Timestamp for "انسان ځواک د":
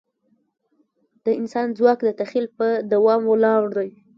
1.39-2.09